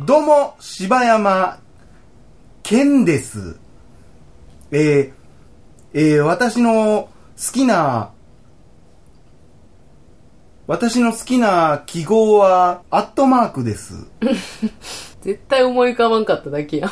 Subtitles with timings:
[0.00, 1.58] どうも、柴山
[2.62, 3.56] 健です。
[4.70, 5.12] えー、
[5.94, 8.12] えー、私の好きな、
[10.66, 14.06] 私の好きな記号は、アットマークです。
[15.22, 16.90] 絶対思い浮かばんかっただけやん。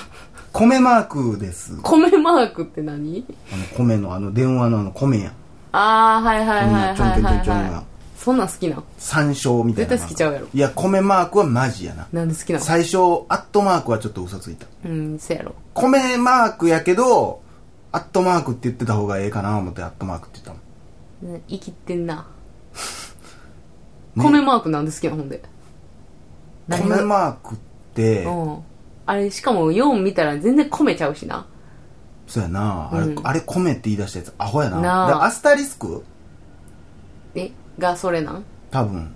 [0.53, 1.77] 米マークです。
[1.83, 3.25] 米マークって何？
[3.53, 5.33] あの、米の、あの、電話のあの、米やん。
[5.73, 7.92] あー、はいはいはいちょんちょんちょんちょんがはい。
[8.23, 9.91] そんなん好きなん山椒みたいな。
[9.91, 12.07] 絶対好きちゃうやろいや、米マークはマジやな。
[12.13, 12.65] なんで好きなの？
[12.65, 12.97] 最初、
[13.29, 14.67] アットマークはちょっと嘘ついた。
[14.85, 15.55] うん、せやろ。
[15.75, 17.43] 米マークやけど、
[17.91, 21.35] アットマークって言ってた方がええかな思ってアットマークって言ったもん。
[21.35, 22.27] ね生きてんな。
[24.15, 25.43] ね米マークなんで好きなのほんで。
[26.69, 27.59] 米マークっ
[27.95, 28.59] て、うん。
[29.05, 31.45] あれ、しかも4見たら全然米ちゃうしな。
[32.29, 36.05] そうやな、あれうんあれ米って言い出したやつアホやななアスタリスク？
[37.35, 38.45] え、がそれなん？
[38.71, 39.15] 多分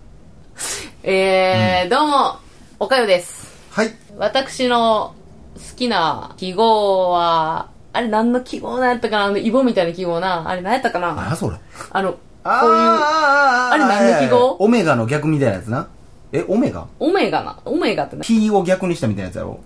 [1.02, 2.37] えー、どうも、
[2.80, 3.46] おかよです。
[3.71, 5.15] はい私の
[5.57, 9.24] 好きな記号は、あれ何の記号なんやったかな？
[9.26, 10.48] あの、イボみたいな記号な。
[10.48, 11.30] あれ何やったかな？
[11.32, 11.57] あそれ？
[11.90, 14.57] あの、こあういう、ああれ何の記号？
[14.59, 15.87] オメガの逆みたいなやつな？
[16.32, 16.87] えオメガ？
[16.98, 17.59] オメガな。
[17.65, 18.24] オメガってな。
[18.24, 19.60] T を逆にしたみたいなやつやろ？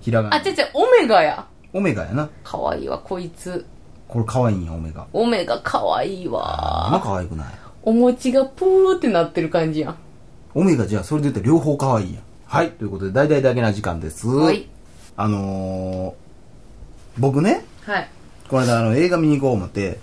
[0.00, 1.44] ひらがなあ、違う違う、オメガや。
[1.72, 3.64] オメガやなかわいいわ、こいつ。
[4.08, 7.00] これ可愛いんやオメガオメガかわいいあんまわ。
[7.02, 7.46] 可愛くない？
[7.84, 9.96] お餅がプーってなってる感じやん。
[10.54, 14.68] オメガじゃあそれで言ったら両方可愛いやんはいということで大々だけな時間ですはい。
[15.16, 16.14] あのー、
[17.20, 18.08] 僕ねはい。
[18.48, 19.98] この間あの映画見に行こう思って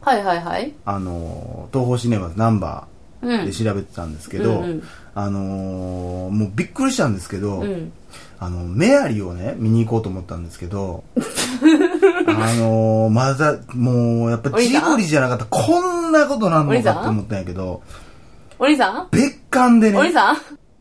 [0.00, 0.72] はいはいはい。
[0.84, 2.88] あのー、東宝シネマズナンバ
[3.22, 3.52] うんーで。
[3.52, 4.82] 調べてたんですけど、うんうん
[5.14, 7.92] あのー、もうびっくりしたんですけど、うん。
[8.38, 11.04] あの、メアリーをね、見に行こうと思ったんですけど、
[12.26, 17.82] あのー、まだ、もう、やっぱジブリじゃなかったらこんなことなんのかって思ったんやけど、
[18.58, 19.08] お兄さん？
[19.10, 20.36] 別館でね、お兄さん？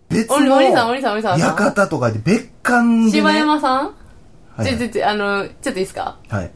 [0.09, 3.95] 別のおお兄さんお兄さんお兄さん館とかで別館で、ね、柴山さん？
[4.57, 6.17] はいちょ、ちょ、ちょ、あの、ちょっといいですか？
[6.29, 6.51] はい。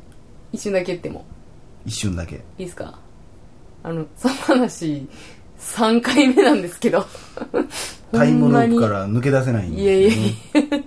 [0.52, 1.26] 一瞬だけ言っても。
[1.86, 2.36] 一瞬だけ。
[2.36, 3.00] いいですか？
[3.84, 5.08] あの、その話、
[5.60, 7.06] 3回目なんですけど。
[8.12, 9.84] タイムロープから抜け出せないんに。
[9.84, 10.30] ですいやいやい
[10.78, 10.80] や。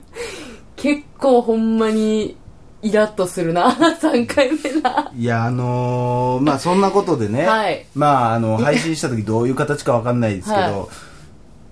[0.77, 2.37] 結構ほんまに、
[2.83, 3.71] イラッとするな。
[4.01, 5.11] 3回目な。
[5.17, 10.87] いや、あのー、まあそんなことでね、はいまああの、配信した時どういう形かわかんないですけど、は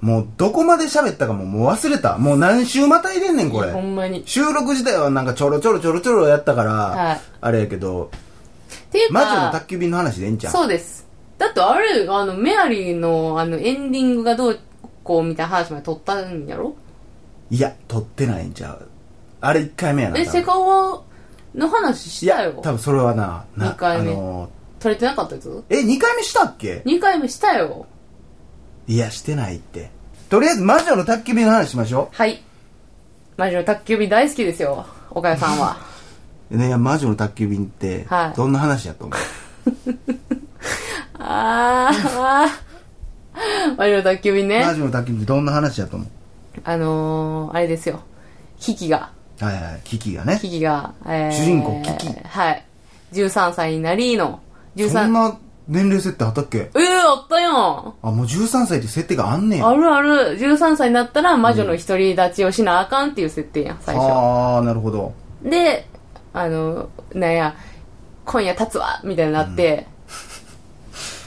[0.01, 2.19] もうどこまで喋ったかももう忘れた。
[2.19, 3.81] もう何週またいでんねん、これほ。
[3.81, 4.25] んまに。
[4.27, 8.11] 収録自体はなんかちょろちょろちょろちょろやったから、はいあれやけど、
[8.89, 10.53] っていう魔女のか、宅急便の話でええんちゃう？
[10.53, 11.07] そうです。
[11.39, 14.59] だってあれ、あの、メアリーの、あの、エンディングがどう
[15.05, 16.75] こうみたいな話まで撮ったんやろ？
[17.51, 18.89] いや、撮ってないんちゃう。
[19.47, 20.19] あれ1回目やな。
[20.19, 21.03] え、セカオワ
[21.55, 22.61] の話したよ、。
[22.63, 25.49] 多分それはな、な二回目あの撮れてなかったやつ？
[25.49, 27.87] ーえ、2回目したっけ ?2 回目したよ。
[28.89, 29.91] いや、してないって。
[30.29, 32.43] とりあえず魔女の宅急便の話しましょはい。
[33.37, 35.77] 魔女の宅急便大好きですよ、岡谷さんは。
[36.51, 36.57] う。
[36.59, 39.19] ね、魔女の宅急便ってはい、どんな話やと思う、
[41.19, 43.77] あー、あー。
[43.77, 44.65] 魔女の宅急便ね。
[44.65, 46.09] 魔女の宅急便ってどんな話やと思う？
[46.65, 48.01] あのー、あれですよ。
[48.59, 49.11] キキが、
[49.41, 50.39] はいはい、キキがね。
[50.41, 52.65] キキが、えー、主人公キキはい。
[53.13, 54.41] 13歳になりの、
[54.77, 55.39] 13、そんな
[55.69, 56.59] 年齢設定あったっけ？
[56.59, 57.53] えー、あったやん。
[57.55, 59.69] あ、もう13歳って設定があんねや。
[59.69, 60.39] あるある。
[60.39, 64.11] 13歳になったら魔女の独り立ちをしなあかんっていう設定やん、最初。
[64.11, 65.13] ああ、なるほど。
[65.43, 65.87] で、
[66.33, 67.55] あの、なんや、
[68.25, 69.87] 今夜立つわみたいになって、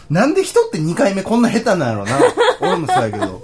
[0.09, 2.11] なんで人って2回目こんな下手なんやろな。
[2.61, 3.41] 俺もそうやけど。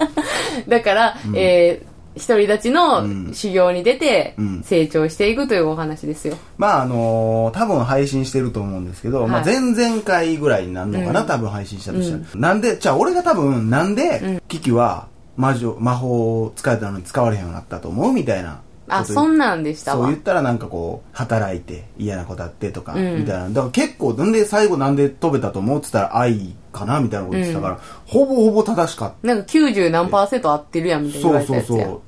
[0.68, 6.38] だから、えー、独り立ちのうん修行に出てうん、成長していくというお話ですよ。
[6.58, 12.24] まああのー多分配信してると思うんですけど、まあはい前々回ぐらいになるのかな、うん多分配信したとしたら。
[12.36, 18.62] なんで、じゃあ俺が多分、なんで、キキは魔女、魔法を使えたのに使われへんようになったと思うみたいな。
[18.88, 20.20] あ、そんなんでしたわそう言。
[20.20, 23.50] ったらなんかこう、働いて嫌なことあってとか、うんみたいな。
[23.50, 29.28] だから結構、なんで最後なんで飛べたと思うってたら愛かなみたいなこと言ってたから、ほぼほぼ正しかった。
[29.28, 31.80] なんか90何パーセント合ってるやんみたいなそうそう。
[31.80, 32.02] そう。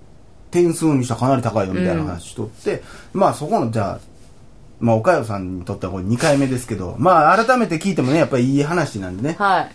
[0.52, 2.84] 点数にしたらかなり高いよみたいな話しとって、
[3.14, 4.00] まあそこの、じゃあ、
[4.80, 9.72] まあ岡代さんにとってはこれ2回目ですけど、まあ改めて聞いてもね、やっぱりいい話なんでね、はい。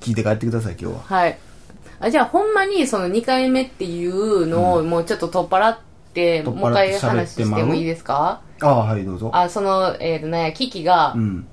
[0.00, 1.02] 聞いて帰ってください今日は。
[1.04, 1.38] はい。
[2.00, 5.91] あ、じゃあほんまにその2回目っていうのをもうちょっと取っ払って、
[6.44, 8.40] もう一回話してもいいですか？
[8.60, 9.30] ああ、はい、どうぞ。
[9.34, 11.46] あ、その、えっ、と、なんや、キキが、うん。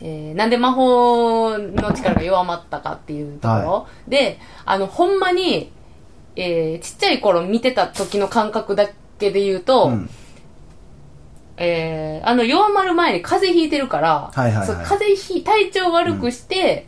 [0.00, 5.72] えーなんで魔法の力が弱まったかっていうところ、はで、あの、ほんまに、
[6.36, 8.88] えーちっちゃい頃見てた時の感覚だ
[9.18, 10.10] けで言うと、うん。
[11.56, 14.66] えーあの、弱まる前に風邪ひいてるから、はいはいはい。
[14.66, 16.86] そう風邪ひい、体調悪くして、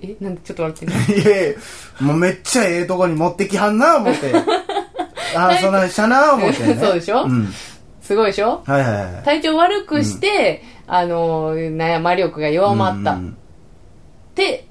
[0.00, 0.94] えなんでちょっと笑ってんの？
[0.94, 1.56] いやいや
[2.00, 4.32] もうめっちゃええとこに持ってきはんな思って
[5.36, 7.24] あそんなんしたな思って、ね、そうでしょ？
[7.24, 7.48] うん。
[8.00, 8.62] すごいでしょ？
[8.64, 9.22] はいはいはい。
[9.24, 13.12] 体調悪くして、あの悩魔力が弱まった。
[13.14, 13.36] っうん
[14.34, 14.68] て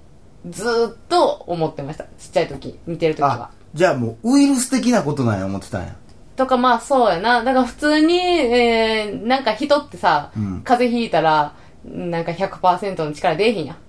[0.50, 2.06] ずーっと思ってました。
[2.06, 3.34] ちっちゃい時見てる時は。
[3.34, 5.94] あじゃあもうウイルス的なことなんや思ってたんや。
[6.38, 7.44] とかまあそうやな。
[7.44, 10.62] だから普通に、えー、なんか人ってさ、うん。
[10.64, 13.76] 風邪ひいたらなんか100%の力出えへんやん。
[13.76, 13.80] っ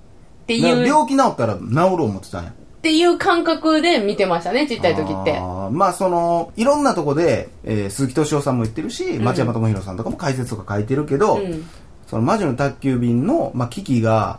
[0.48, 0.84] ていう。
[0.84, 5.36] 病気治ったら治ろう思ってたんやっていう感覚で見てましたねちっちゃい時って。
[5.36, 11.64] あーまあそのいろんなとこで、えー鈴木敏夫さんも言ってるし、町山智博さんとかも解説とか書いてるけど、うん。
[12.06, 14.38] その魔女の宅急便の、まあ、キキが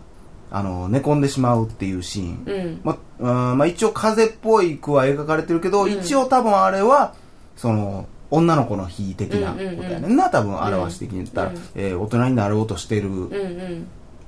[0.50, 2.82] あの寝込んでしまうっていうシーン、うん。
[2.84, 5.92] まあうんまあ、一応風邪っぽい句は描かれてるけど、うん。
[5.92, 7.14] 一応多分あれは
[7.58, 13.10] その女の子の日的なことやねんな、多分表し的に言ったら、うんえー大人になろうとしてる、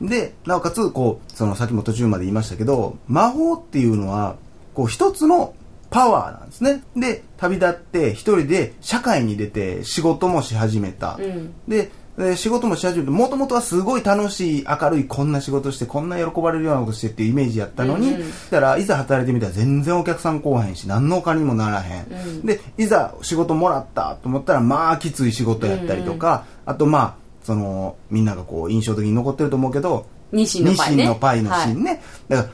[0.02, 4.36] でなおかつこうそのさっきも途中まで言いましたけど魔法っていうのは
[4.74, 5.54] こう一つの
[5.92, 6.84] パワーなんですね。
[6.96, 11.54] で旅立って一人で社会に出て仕事もし始めた、うん。
[11.68, 18.30] でで仕事もし始めてもともとはすごい楽しい明るいこんな仕事してこんな喜ばれるようなことしてっていうイメージやったのに、うんうん。
[18.30, 22.46] だからいざ働いてみたら全然お客さん来おへんし何のお金にもならへん、うん。
[22.46, 32.50] でいざ仕事もらったと思ったらまあきつい仕事やったりとか、あとまあそのみんながこう印象的に残ってると思うけどニシンのパイのパイのシーンね、だから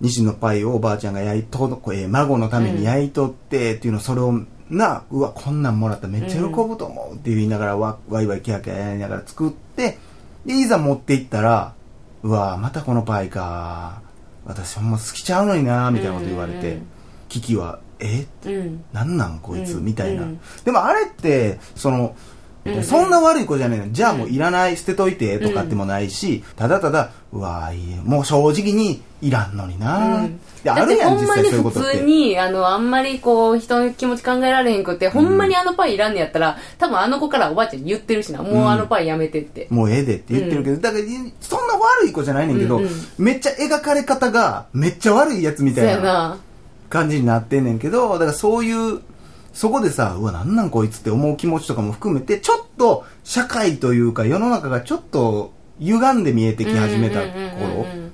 [0.00, 4.32] ニシンのパイをおばあちゃんが焼いと、こうえー孫のために焼いとってっていうのそれを
[4.70, 9.98] なうわこんなんもらったらめっちゃ喜ぶと思うって言いながらわわいわいキャーキャーやりながら作って
[10.46, 11.74] でいざ持っていったら
[12.22, 14.00] うわまたこのパイか。
[14.44, 16.80] 私ほんま好きちゃうのになみたいなこと言われて、
[17.28, 18.26] キキはえ？
[18.44, 18.84] うん。
[18.92, 19.84] なんなんこいつ、うん。
[19.84, 20.40] みたいな、うん。
[20.64, 22.16] でもあれってその、
[22.64, 22.84] うんうん。
[22.84, 30.40] そんな悪い子じゃないのじゃあもういらない、捨てといてとかってもないし、ただただうわーいいもう正直にいらんのにな、うん。
[30.62, 31.88] であるやん実際そういうことって。
[31.90, 38.42] 普通にあのあんまりこう人の気持ち考えられへんくってほんまにあのパイいらんねやったら多分あの子からおばあちゃんに言ってるしな。
[38.42, 41.04] もうあのパイやめてって、もうええでって言ってるけど、だから
[41.40, 42.90] そんな悪い子じゃないねんけど、うんうん。
[43.18, 46.38] めっちゃ描かれ方がめっちゃ悪いやつみたいなな。
[46.88, 49.00] 感じになってんねんけどだからそういう
[49.52, 58.12] そこでさうわなんなんこいつって思う気持ちとかも含めてちょっと社会というか世の中がちょっと歪んで見えてき始めた頃うん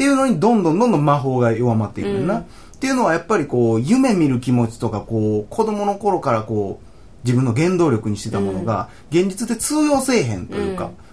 [0.00, 2.40] っていうのにどんどんどんどん魔法が弱まっていくねんな、うん。
[2.40, 2.44] っ
[2.80, 6.86] ていうのはやっぱりこう夢見る気持ちとかこう子供の頃からこう
[7.26, 11.09] 自分の原動力にしてたものが現実で通用せえへんというか、うん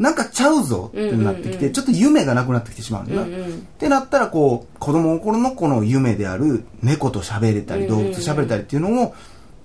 [0.00, 1.72] なんかちゃうぞってなってきて、うんうんうん。
[1.74, 3.44] ちょっと夢がなくなってきてしまうんだな、うんうん。
[3.44, 3.48] っ
[3.78, 8.04] てなったらこう子供の頃のこの夢である猫と喋れたりうんうんうん。
[8.04, 9.14] 動物と喋れたりっていうのを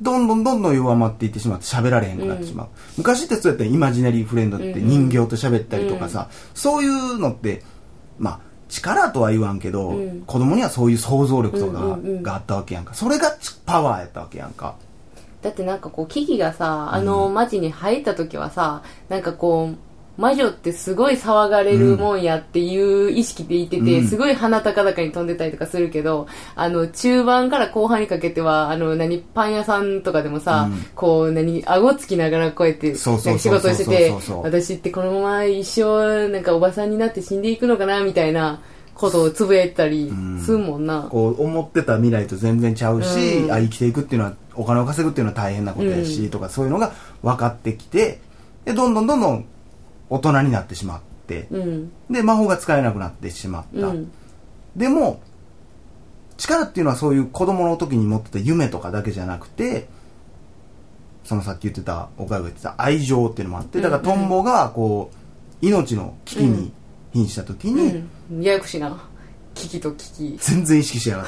[0.01, 2.67] どんどんどんどん弱まっていってしまって喋られへんくなってしまう、
[2.97, 7.63] 昔ってそうやったらイマジナリーフレンドって人形と喋ったりとかさ、そういうのって
[8.19, 10.21] まあ力とは言わんけど、うん。
[10.25, 12.23] 子供にはそういう想像力とかうんうんうん。
[12.23, 12.93] があったわけやんか。
[12.93, 14.75] それがパワーやったわけやんか。
[15.41, 19.77] だってなんかこう木々がさあの町に入った時はさなんかこう
[20.17, 24.07] 魔女ってすごい騒がれるもんやっていう意識でいてて、うん。
[24.07, 30.85] すごい鼻高々に飛んでたりとかするけど、あの、中盤から後半にかけては、あの、何、パン屋さんとかでもさ、うん。
[30.95, 34.13] こう、何、顎つきながらこうやって、仕事してて
[34.43, 38.61] 私ってこのまま一生、なんかおばさんになって死んでいくのかな、みたいな
[38.95, 40.11] ことをつぶやいてたり
[40.43, 41.07] するもんな。
[41.09, 43.51] こう思ってた未来と全然ちゃうし、うん。
[43.51, 46.29] あ生きていくっていうのはお金を稼ぐっていうのは大変なことやし、うん。
[46.29, 48.21] とかそういうのが分かってきて
[48.63, 49.45] でどんどんどんどん
[50.09, 51.91] 大人になってしまってうん。
[52.09, 54.11] で魔法が使えなくなってしまった、うん。
[54.75, 55.21] でも
[56.37, 59.87] 力っていうのはそういう子供の時に持ってた夢とかだけじゃなくて
[61.23, 65.11] そのさっき言ってた岡山が言ってた愛情っていうのもあってだからトンボがこ
[65.61, 66.71] う命の危機に
[67.13, 68.41] 瀕した時に、うん。
[68.41, 69.07] ややこしいな。
[69.53, 70.37] 危機と危機。
[70.37, 71.25] 全然意識しやがっ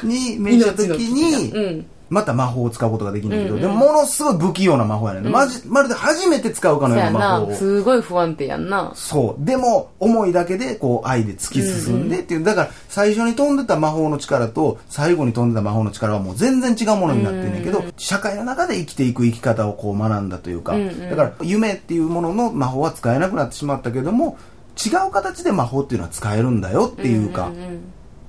[0.00, 1.86] た に命じた時に、うん。
[2.10, 3.62] また魔法を使うことができるんだけど、うんうん。
[3.62, 5.32] でもものすごい不器用な魔法やねん、うん。
[5.32, 8.92] まじまるで初めて使うかのような魔法すごい不安定やんな。
[8.94, 9.44] そう。
[9.44, 21.10] でも思いだけでこう愛で突き進んでっていう、だから最初に飛んでた魔法の力と最後に飛んでた魔法の力はもう全然違うものになってんねんけど、うん社会の中で生きていく生き方をこう学んだというか、うんうん。
[21.10, 24.38] だから夢っていうものの魔法は使えなくなってしまったけども
[24.76, 27.80] 違う形で魔法っていうのは使えるんだよっていうか、んんん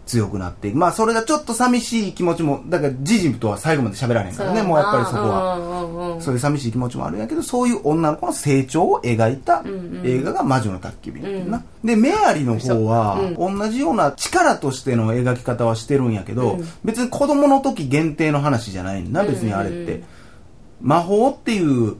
[0.09, 0.77] 強くなっていく。
[0.77, 4.63] まあそれがちょっと寂しい気持ちもだからジジとは最後まで喋られへんからね。
[4.63, 9.63] もうやっぱりそこは、そういう寂しい気持ちもあるんやけどそういう女の子の成長を描いた
[10.03, 16.67] 映画が「魔女の宅急便」っていうな、でメアリの方は同じような力としての描き方はしてるんやけど、うん。
[16.83, 20.03] 別に子供の時限定の話じゃないんだ別にあれって、
[20.81, 21.97] 魔法っていう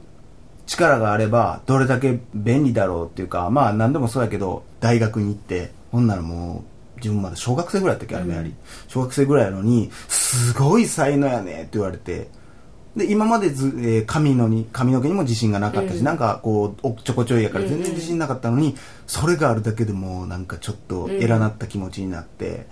[0.66, 6.69] 力があればどれだけ便利だろうっていうかまあ何でもそうやけど大学に行ってほんならもう
[7.02, 8.54] 自分まだ小学生ぐらいだったっけあれもやり、
[8.88, 12.28] 小学生ぐらいやのにすごい才能やねって言われて。
[12.96, 16.04] で今までず、えー髪のに髪の毛にも自信がなかったし、うん。
[16.04, 18.74] なんかこうおっちょこちょいやから全然自信なかったのに、
[19.06, 22.66] それがあるだけでもうなんかちょっと偉なった気持ちになって、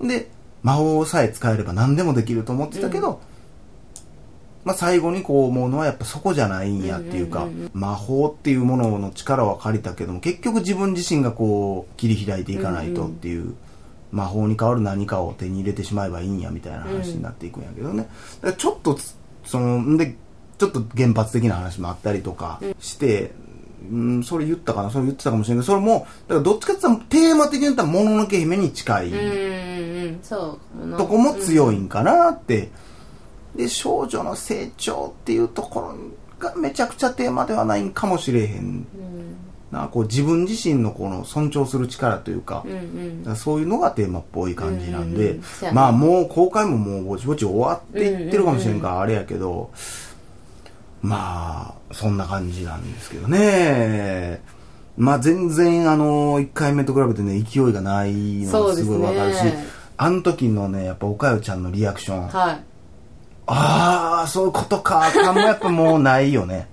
[0.00, 0.30] で
[0.62, 3.20] 魔法さえ使えれば何でもできると思ってたけど、
[4.64, 13.54] まあ、最後にこう思うのはやっぱそこじゃないんやっていうか、うんうんうん魔法っていうものの力は借りたけども結局自分自身がこう切り開いていかないとっていう、
[14.12, 18.08] 魔法に代わる何かを手に入れてしまえばいいんやみたいな話になっていくんやけどね、
[18.40, 20.16] だからちょっとつそのんで
[20.58, 23.32] ちょっと原発的な話もあったりとかして、
[23.90, 24.90] うん、それ言ったかな？
[24.90, 29.12] それ言ってたかもしれないけどそれもだからどっちかって言ったらテーマ的に言ったらもののけ姫に近い、
[30.30, 32.70] とこも強いんかなって、
[33.56, 35.96] で少女の成長っていうところ
[36.38, 38.58] がめちゃくちゃテーマではないんかもしれへん。
[38.58, 38.86] うん。
[39.70, 43.36] なこう自分自身のこの尊重する力というか,、うんうん。
[43.36, 45.74] そういうのがテーマっぽい感じなんで、うんうん。
[45.74, 49.70] まあもう公開ももうぼちぼち終わっていってるかもしれんからあれやけど、
[51.02, 54.40] まあそんな感じなんですけどね。
[54.96, 59.64] まあ全然あの1回目と比べてね勢いがないのがすごいわかるし、ね。
[59.96, 62.58] あの時のねやっぱおかよちゃんのリアクション、は
[63.46, 65.10] ああそういうことか。
[65.12, 66.68] 感もやっぱもうないよね。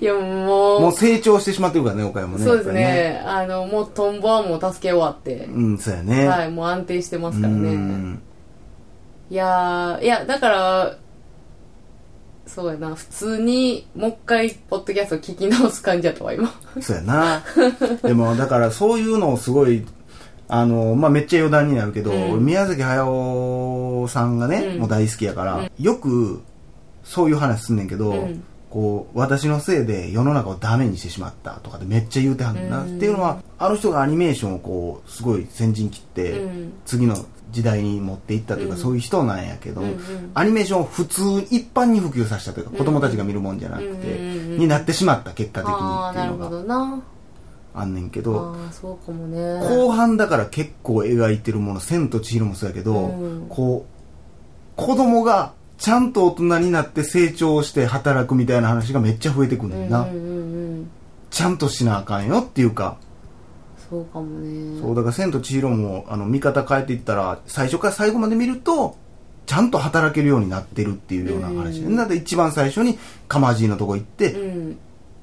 [0.00, 0.80] い いやもう。
[0.80, 3.22] もう成長してしまってるからねおかよもねそうですやっぱりね。
[3.26, 6.26] あのもうトンボはもう助け終わって、うんそうやね。
[6.28, 8.20] はいもう安定してますからうねん。
[9.30, 10.94] いやーいやだから
[12.46, 12.94] そうやな。
[12.94, 17.42] 普通にもう一回ポッドキャスト聞き直す感じやったわ今そうやな。
[18.02, 19.84] でもだからそういうのをすごい
[20.48, 22.44] あの、まあ、めっちゃ余談になるけど、うん。
[22.44, 24.78] 宮崎駿さんがね、うん。
[24.80, 25.70] もう大好きやから、うん。
[25.78, 26.42] よく
[27.04, 28.44] そういう話すんねんけど、うん。
[28.70, 32.96] こう私のせいで世の中をダメにしてしまったとかでめっちゃ言うてはんねんな、うん。
[32.96, 36.72] っていうのはあの人がアニメーションをこうすごい先陣切って、うん。
[36.84, 37.16] 次の
[37.50, 38.80] 時代に持っていったというか、うん。
[38.80, 40.30] そういう人なんやけど、うんうん。
[40.34, 46.50] アニメーションを普通一般に普及させたというか、子供たちが見るもんじゃなくて、うんうんうんになってしまった結果的にっていうのが。
[46.50, 47.00] どな
[47.80, 49.60] あんねんけど、ああそうかもね。
[49.60, 53.46] 後半だから結構描いてるもの「千と千尋」もそうやけど、うん。
[53.48, 60.90] こう子供がちゃんと大人になって成長して働くみたいな話がめっちゃ増えてくんねんな、うんうんうんうん。
[61.30, 62.96] ちゃんとしなあかんよっていうか、
[63.88, 64.80] そうかもね。
[64.80, 68.96] そうだから「千と千尋も」あの見方変えていったら最初から最後まで見ると
[69.46, 71.96] ちゃんと働けるようになってるっていうような話、うん。
[71.96, 74.78] なので一番最初に鎌爺のとこ行って、うん。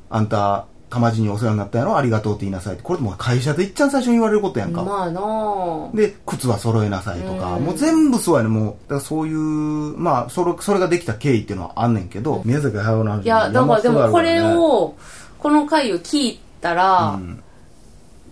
[0.09, 1.97] あんた鎌爺にお世話になったやろ。
[1.97, 2.83] ありがとうって言いなさいって。
[2.83, 5.89] これもう会社でいっちゃん最初に言われることやんか、まあなあ。
[5.95, 7.63] で靴は揃えなさいとか、うん。
[7.65, 9.37] もう全部そうやねもうだからそういう
[9.97, 14.95] まあそれそれができた経緯っていうのはあんねんけど、宮崎駿の話いやだからでもこれ山を
[15.39, 17.41] この回を聞いたら、うん。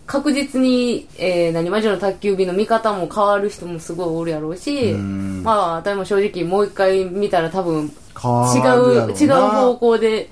[0.05, 5.43] 確実に、えー、何魔女の宅急便の見方も変わる人もすごいおるやろうし、うん。
[5.43, 10.29] まあ私も正直もう一回見たら多分違う違うな方向で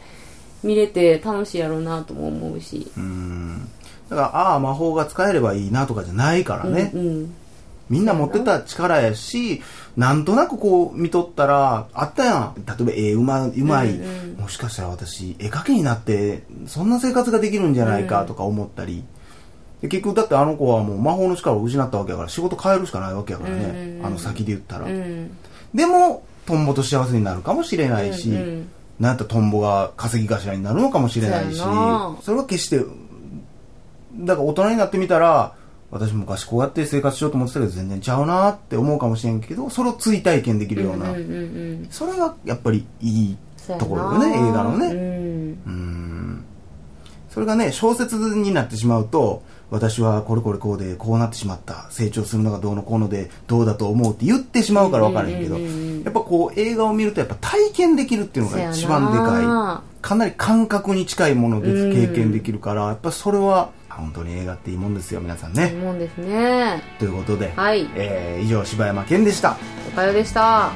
[0.64, 3.68] 見れて楽しいやろうなとも思うし、うん。
[4.10, 7.34] だからああ魔法が使えればいいなとかじゃないからね、うんうん。
[7.90, 9.62] みんな持ってた力やし
[9.98, 12.56] なんとなくこう見とったらあったやん。
[12.66, 14.42] 例えば絵うまうまい、うんうん。
[14.42, 19.04] もしかしたら私絵描きになってそんな生活ができるんじゃないかとか思ったり、
[19.82, 25.38] で結局だってあの子はもう魔法の力を失ったわけやから仕事変えるしかないわけやからね、うんうんうんあの先で言ったら、うん。
[25.74, 31.66] でもトンボと幸せになるかもしれないし、うんうんなんやったらトンボが稼ぎ頭になるのかもしれないしそ
[32.32, 32.86] れは決して
[34.14, 35.56] だから大人になってみたら
[35.90, 41.14] 私昔こうやって生活しようと思ってたけど全然ちゃうなって思うかもしれんけどそれを追体験できるような、
[41.90, 43.38] それがやっぱりいい
[43.80, 44.88] ところよね映画のね。
[44.88, 45.62] うん。
[45.66, 46.46] うん。
[47.30, 51.88] それがね小説になってしまうと私はこれこれこうでこうなってしまった。
[51.90, 59.84] 成長するのがどうのこうのでどうだと思うって言ってしまうから分からへんけどやっぱこう映画を見るとやっぱ体験できるっていうのが一番でかな。
[59.88, 65.74] いかなり感覚に近いものでうん経験できるからやっぱそれは本当に映画っていいもんですよ皆さんね。
[65.80, 66.82] 思うんですね。
[67.00, 67.88] ということで、はい。
[67.96, 69.58] えー以上柴山健でした。
[69.94, 70.72] おかよでした